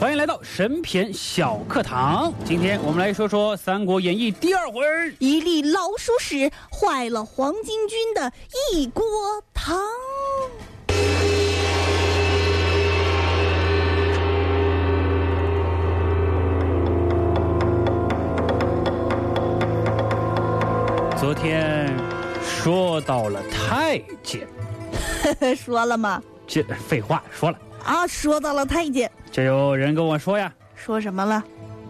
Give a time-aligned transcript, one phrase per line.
[0.00, 2.32] 欢迎来到神篇小课堂。
[2.44, 4.80] 今天我们来说说《三国演义》第二回，
[5.18, 8.32] 一粒老鼠屎坏了黄巾军的
[8.72, 9.04] 一锅
[9.52, 9.76] 汤。
[21.18, 21.92] 昨天
[22.40, 24.46] 说到了太监，
[25.58, 26.22] 说了吗？
[26.46, 31.42] 这废话说了啊，说到了太监，就有人跟我说呀，说什么了？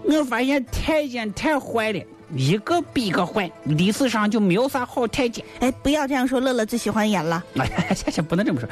[0.05, 2.01] 我发现太监太坏了，
[2.37, 5.45] 一个比一个坏，历史上就没有啥好太监。
[5.59, 7.45] 哎，不要这样说，乐乐最喜欢演了。
[7.57, 8.69] 哎呀，这这不能这么说，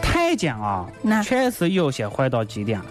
[0.00, 2.86] 太监啊，那确实有些坏到极点了。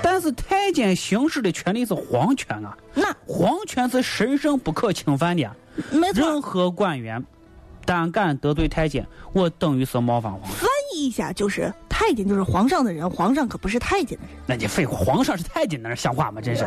[0.00, 5.56] 但是太监行使的权利是皇权啊，那皇权是神圣不可侵犯的啊。
[5.90, 6.40] 没错任。
[6.40, 7.24] 何官员，
[7.84, 10.52] 胆敢得罪太监，我等于是冒犯皇上。
[10.58, 14.36] 翻译一下就是，太监就是皇上的人，皇上可不是太监的人。
[14.46, 16.42] 那你废话，皇上是太监，那是像话吗？
[16.42, 16.62] 真是。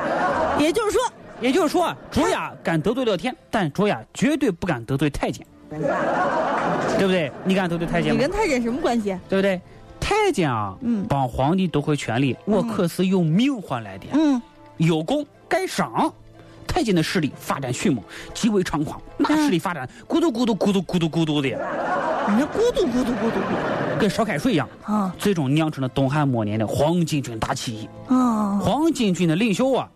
[0.58, 1.02] 也就是说，
[1.40, 7.32] 也就是说，卓雅敢得罪乐天，但卓雅绝对不敢得罪太监， 对不对？
[7.46, 8.32] 你敢得罪太监吗你跟？
[8.32, 9.16] 太监什么关系？
[9.30, 9.62] 对不对？
[10.00, 14.08] 太监啊，嗯帮皇帝夺回权力，我可是用命换来的。
[14.14, 14.42] 嗯，
[14.78, 16.12] 有功该赏。
[16.66, 18.04] 太监的势力发展迅猛，
[18.34, 24.68] 极为猖狂，那势力发展咕嘟咕嘟咕嘟咕嘟咕嘟的，你那咕嘟咕嘟咕嘟咕跟烧开水一样，
[25.18, 27.90] 最终酿成了东汉末年的黄巾军大起义。
[28.08, 28.58] 啊！
[28.60, 29.90] 黄巾军的领袖啊，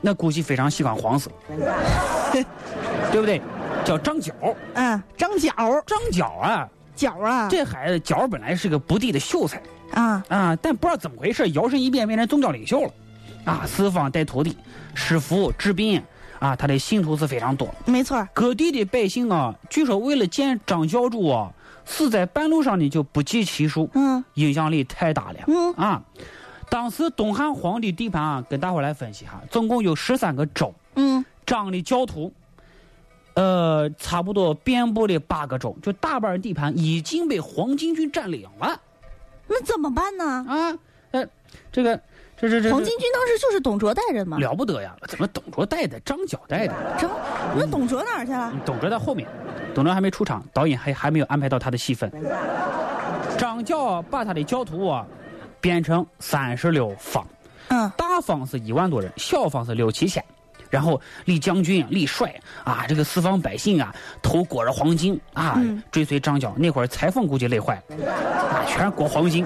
[0.00, 1.30] 那估计非常喜欢黄色，
[3.12, 3.40] 对不对？
[3.84, 4.32] 叫张角，
[4.74, 5.52] 啊，张角。
[5.86, 10.24] 张角啊，角啊，这孩子角本来是个不地的秀才啊。
[10.28, 12.90] 啊，但不知道怎么回事，摇身一变变成宗教领袖了，
[13.44, 14.56] 啊，四方带徒弟，
[14.94, 16.02] 施符治病，
[16.38, 17.68] 啊，他的信徒是非常多。
[17.86, 21.50] 没错，各地的百姓啊，据说为了见张教主啊，
[21.84, 25.38] 死在半路上的就不计其数，嗯影响力太大了。
[25.46, 26.02] 嗯啊，
[26.68, 32.32] 当时东汉皇帝地盘啊，跟大伙来分析哈，总共有十三个州，嗯张的教徒，
[33.34, 38.80] 呃，差不多遍布的八个州，就大半地盘已经被黄巾军占领了
[39.52, 40.24] 那怎么办呢？
[40.24, 40.78] 啊！
[41.10, 41.26] 呃，
[41.72, 42.00] 这个，
[42.36, 44.96] 这这这黄巾军当时就是董卓带人嘛，了不得呀！
[45.08, 46.74] 怎么董卓带的，张角带的？
[46.96, 47.10] 张
[47.56, 48.52] 那董卓哪儿去了？
[48.64, 49.28] 董卓在后面，
[49.74, 52.10] 董卓还没出场，导演还还没有安排到他的戏份。
[53.38, 55.06] 张角把他的教徒啊
[55.60, 57.26] 编成三十六方，
[57.68, 60.22] 嗯大方是一万多人，小方是六七千。
[60.68, 62.32] 然后立将军、立帅
[62.62, 63.92] 啊，这个四方百姓啊，
[64.22, 66.54] 头裹着黄金啊，嗯追随张角。
[66.56, 69.44] 那会儿裁缝估计累坏了，啊，全是裹黄金，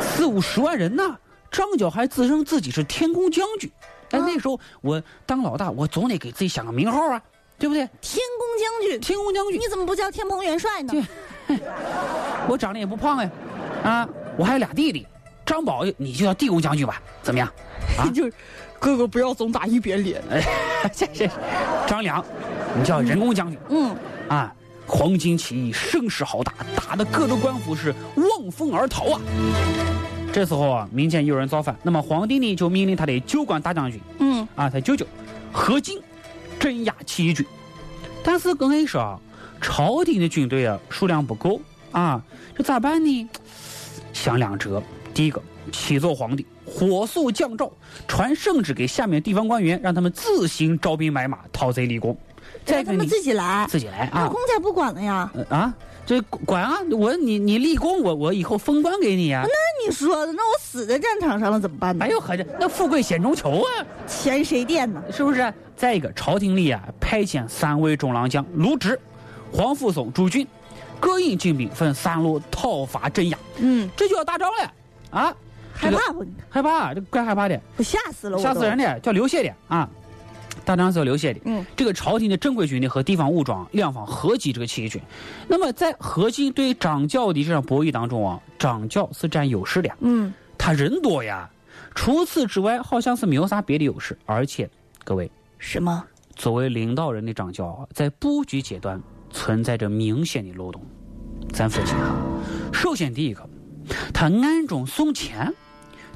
[0.00, 1.16] 四五十万人呢。
[1.50, 3.70] 张角还自称自己是天宫将军。
[4.10, 7.22] 哎，啊那时候我当老大，我总得给自己想个名号啊，
[7.58, 7.88] 对不对？
[8.00, 10.92] 天宫将军，天宫将军你，怎么不叫天蓬元帅呢？
[12.48, 13.30] 我长得也不胖哎，
[13.82, 15.06] 啊，我还有俩弟弟，
[15.44, 17.48] 张宝你就叫地宫将军吧，怎么样？
[17.98, 18.32] 啊 就是
[18.78, 20.22] 哥哥不要总打一边脸。
[20.30, 20.42] 哎，
[20.92, 21.30] 谢谢。
[21.86, 22.24] 张良，
[22.76, 23.96] 你叫人工将军嗯，
[24.28, 24.54] 啊。
[24.90, 29.20] 黄巾起义声势浩大，打的各州官府是望风而逃啊。
[30.32, 35.06] 这时候啊，民间有人造反，那么皇帝呢就命令他的旧官大将军嗯啊，他舅舅
[35.52, 36.00] 何进
[36.58, 37.46] 镇压起义军。
[38.22, 39.20] 但是跟你说啊，
[39.60, 41.60] 朝廷的军队啊数量不够
[41.92, 42.22] 啊，
[42.56, 43.28] 这咋办呢？
[44.12, 44.82] 想两折。
[45.14, 47.72] 第一个，启奏皇帝，火速降诏，
[48.06, 52.16] 传圣旨给下面地方官员，让他们自行招兵买马，讨贼立功。
[52.66, 55.30] 让他们自己来，自己来那啊公家不管了呀。
[55.34, 55.74] 呃啊，
[56.08, 59.44] 这管啊，我你你立功，我我以后封官给你啊。
[59.44, 62.02] 那你说的，那我死在战场上了怎么办呢？
[62.06, 65.02] 哎呦呵，这那富贵险中求啊，钱谁垫呢？
[65.12, 65.52] 是不是？
[65.76, 68.98] 再一个，朝廷里啊派遣三位中郎将卢植、
[69.52, 70.46] 黄福松朱俊，
[70.98, 74.72] 各引精兵分三路讨伐镇压，嗯，这就要打仗了
[75.10, 75.36] 啊！
[75.74, 76.24] 害怕不？
[76.48, 78.78] 害怕，这怪害怕的，我吓死了，我吓死人！
[78.78, 79.86] 的，叫流血的啊！
[80.68, 81.40] 打仗是要流血的。
[81.46, 85.00] 嗯，这个朝廷的正规军呢和地方武装两方合击这个起义军。
[85.48, 91.48] 那么在合击对张角的这场博弈当中啊，张角是占优势的，嗯，他人多呀。
[91.94, 94.16] 除此之外，好像是没有啥别的优势。
[94.26, 94.68] 而且，
[95.04, 96.04] 各位，什么？
[96.36, 99.00] 作为领导人的张角啊，在布局阶段
[99.30, 100.82] 存在着明显的漏洞。
[101.50, 102.14] 咱分析哈，
[102.74, 103.48] 首先第一个，
[104.12, 105.52] 他暗中送钱，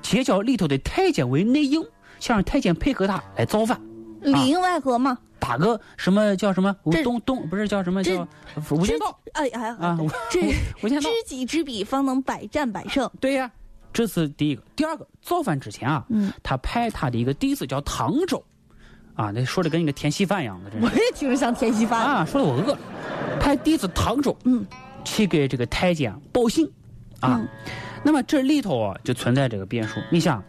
[0.02, 1.82] 结交里头的太监为内应，
[2.20, 3.81] 想让太监配合他来造反。
[4.22, 5.19] 里应外合嘛。
[5.38, 8.26] 打个什么叫什么这东东不是叫什么叫
[8.70, 9.98] 无间道哎呀啊？
[10.00, 10.40] 无这
[10.82, 13.10] 无间道知己知彼，方能百战百胜。
[13.19, 13.50] 对呀，
[13.92, 14.62] 这是第一个。
[14.76, 18.40] 第二个，造反之前啊，嗯他派他的一个弟子叫唐周，
[19.14, 22.00] 啊，那说的跟一个田稀饭一样的，真是我也听着像田稀饭。
[22.00, 22.78] 啊，说的我饿了。
[23.40, 24.64] 派弟子唐周，嗯，
[25.04, 26.64] 去给这个太监报信，
[27.19, 27.48] 啊，嗯
[28.04, 29.98] 那么这里头啊就存在这个变数。
[30.08, 30.40] 你想，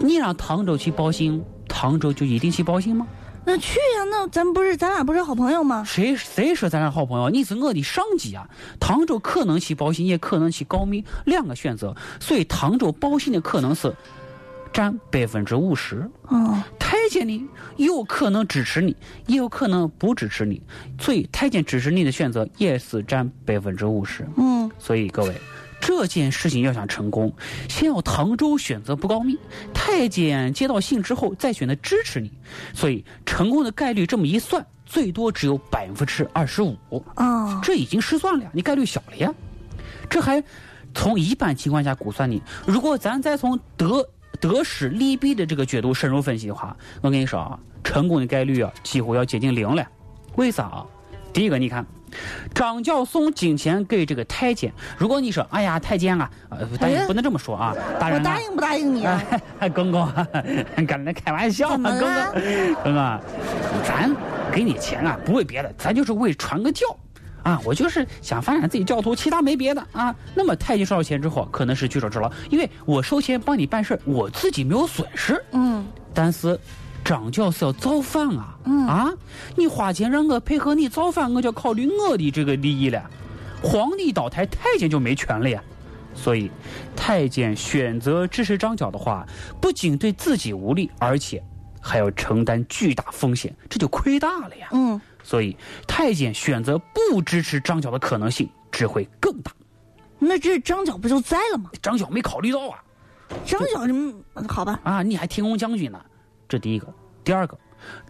[0.00, 1.42] 你让唐周去报信，
[1.78, 3.06] 唐州就一定去报信吗？
[3.44, 5.84] 那去呀，那咱不是咱俩不是好朋友吗？
[5.84, 7.28] 谁谁说咱俩好朋友？
[7.28, 8.48] 你是我的上级啊！
[8.80, 11.94] 唐州可能去报信，也可能去告密，两个选择。
[12.18, 13.94] 所以唐州报信的可能是
[14.72, 16.10] 占百分之五十。
[16.30, 17.46] 嗯，太监呢，
[17.76, 18.96] 有可能支持你，
[19.26, 20.62] 也有可能不支持你。
[20.98, 24.26] 所以太监支持你的选择也是占百分之五十。
[24.38, 25.34] 嗯，所以各位，
[25.80, 27.32] 这件事情要想成功，
[27.68, 29.38] 先要唐周选择不告密，
[29.72, 32.32] 太监接到信之后再选择支持你，
[32.74, 36.76] 所以成功的概率这么一算，最多只有百分之二十五，
[37.14, 39.32] 啊，这已经失算了呀，你概率小了呀。
[40.08, 40.42] 这还
[40.94, 44.08] 从一般情况下估算你，如果咱再从得
[44.40, 49.86] 得失利弊的这个角度深入分析的话，我跟你说啊，成功的概率啊几乎要接近零了。
[50.36, 50.86] 为啥啊？
[51.32, 51.84] 第一个，你看，
[52.54, 59.22] 张角送金钱给这个太监，如果你说，哎呀，太监啊，呃，人不能这么说啊，大人啊答，应不答应你啊？
[59.58, 60.08] 哎， 公公，
[60.86, 63.20] 跟 人开玩笑啊，怎么公公，公公，
[63.84, 64.14] 咱
[64.52, 66.86] 给你钱啊，不为别的，咱就是为传个教。
[67.42, 70.12] 啊，我就是想发展自己教徒，其他没别的啊。
[70.34, 75.40] 那么太监收到钱之后，可能是举手之劳，因为我收钱帮你办事我自己没有损失。
[75.52, 76.58] 嗯，但是
[77.06, 78.58] 张教是要造反啊！
[78.64, 79.12] 嗯啊，
[79.54, 83.08] 你花钱让我配合你造反，我就要考虑我的这个利益了。
[83.62, 85.62] 皇帝倒台，太监就没权了呀。
[86.16, 86.50] 所以，
[86.96, 89.24] 太监选择支持张角的话，
[89.60, 91.40] 不仅对自己无利，而且
[91.80, 94.68] 还要承担巨大风险，这就亏大了呀。
[94.72, 95.56] 嗯，所以，
[95.86, 99.52] 太监选择不支持张角的可能性只会更大。
[100.18, 101.70] 那这张角不就栽了吗？
[101.80, 102.82] 张角没考虑到啊。
[103.44, 104.12] 张角什么？
[104.48, 106.00] 好吧，啊，你还天公将军呢？
[106.48, 106.86] 这第一个，
[107.24, 107.58] 第二个，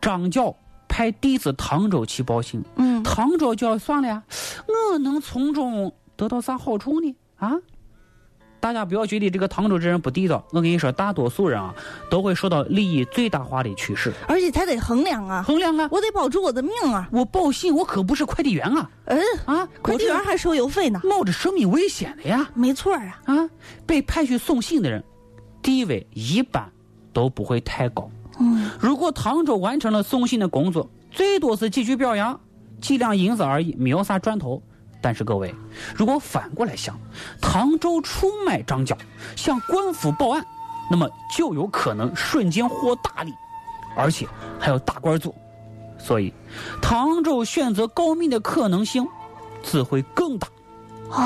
[0.01, 0.55] 张角
[0.89, 4.23] 派弟子唐周去报信，嗯，唐周就要算了呀，
[4.67, 7.15] 我能从中得到啥好处呢？
[7.37, 7.53] 啊？
[8.59, 11.73] 大家不要觉得这个唐周这人不地道，我跟你说，大多数人啊
[12.11, 14.13] 都会受到利益最大化的趋势。
[14.27, 17.09] 而且他得衡量啊，衡量啊，我得保住我的命啊。
[17.13, 21.01] 我报信，我可不是快递员啊嗯，啊，快递员还收邮费呢。
[21.05, 23.51] 冒着生命危险的呀没错啊，啊！
[23.87, 25.05] 被派去送信的人，
[25.63, 26.69] 地位一般
[27.13, 28.11] 都不会太高。
[28.39, 32.39] 嗯，如果唐周完成了送信的工作，最多是几句表扬，
[32.81, 34.63] 几两银子而已，没有啥赚头。
[35.01, 35.55] 但是各位，
[35.95, 36.99] 如果反过来想，
[37.41, 38.97] 唐周出卖张角，
[39.37, 40.45] 向官府报案，
[40.91, 43.33] 那么就有可能瞬间获大利，
[43.97, 44.27] 而且
[44.59, 45.35] 还有大官做。
[45.99, 46.33] 所以，
[46.83, 49.07] 唐周选择告密的可能性
[49.63, 50.49] 只会更大。
[51.11, 51.23] 啊，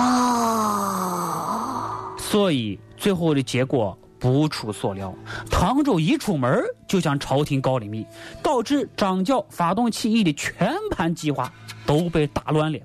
[2.19, 5.13] 所以最后的结果不出所料，
[5.51, 8.07] 唐周一出门就向朝廷告了密，
[8.43, 11.51] 导致张角发动起义的全盘计划
[11.87, 12.79] 都被打乱了，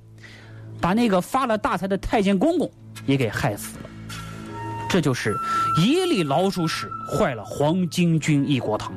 [0.79, 2.71] 把那个发了大财的太监公公
[3.05, 3.89] 也给害死了。
[4.89, 5.35] 这就是
[5.77, 8.93] 一粒老鼠屎坏了黄巾军一锅汤。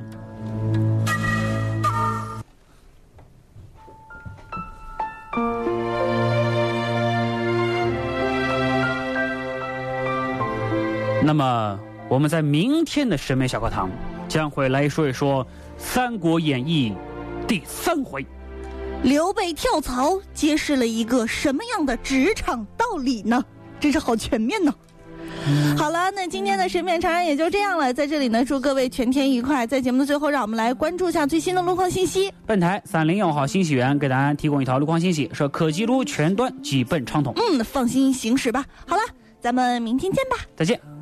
[11.20, 11.78] 那么
[12.08, 13.90] 我们在明天的审美小课堂
[14.26, 15.44] 将会来说一说
[15.76, 16.94] 《三国演义》
[17.46, 18.24] 第三回。
[19.02, 23.44] 刘备跳槽揭示了一个什么样的职场道理呢？
[23.78, 24.74] 真是好全面呢。
[25.76, 27.92] 好了，那今天的审美常人也就这样了。
[27.92, 29.66] 在这里呢，祝各位全天愉快。
[29.66, 32.32] 在节目的最后，让我们来关注一下最新的路况信息。
[32.46, 37.34] 本台三零幺号信息员给大家提供一条路况信息，说科技路全段基本畅通。
[37.36, 38.64] 嗯，放心行驶吧。
[38.86, 39.02] 好了，
[39.40, 40.38] 咱们明天见吧。
[40.56, 40.97] 再见。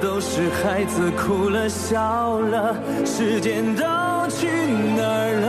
[0.00, 3.82] 都是孩子哭了笑了，时间都
[4.28, 4.46] 去
[4.96, 5.40] 哪儿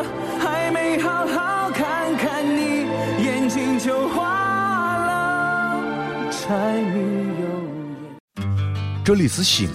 [0.00, 0.04] 了？
[0.38, 2.86] 还没好好看看你，
[3.22, 7.00] 眼睛就花了，柴米
[7.40, 7.46] 油
[8.42, 8.44] 盐。
[9.04, 9.74] 这里是西安，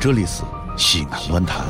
[0.00, 0.42] 这里是
[0.76, 1.64] 西安论坛。